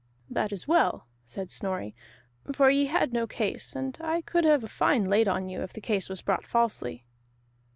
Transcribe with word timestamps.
"That 0.31 0.51
is 0.51 0.67
well," 0.67 1.05
said 1.27 1.51
Snorri, 1.51 1.93
"for 2.53 2.71
ye 2.71 2.87
had 2.87 3.13
no 3.13 3.27
case, 3.27 3.75
and 3.75 3.95
I 4.01 4.21
could 4.23 4.45
have 4.45 4.63
a 4.63 4.67
fine 4.67 5.05
laid 5.05 5.27
on 5.27 5.47
you 5.47 5.61
if 5.61 5.73
the 5.73 5.79
case 5.79 6.09
was 6.09 6.23
brought 6.23 6.47
falsely." 6.47 7.05